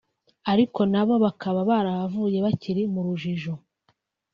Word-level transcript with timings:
ariko 0.51 0.79
na 0.91 1.03
bo 1.07 1.15
bakaba 1.25 1.59
barahavuye 1.69 2.37
bakiri 2.45 2.81
mu 2.93 3.01
rujijo 3.05 3.53